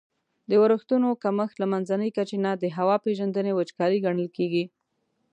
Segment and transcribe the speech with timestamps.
[0.49, 4.65] د اورښتونو کمښت له منځني کچي نه د هوا پیژندني وچکالي ګڼل کیږي.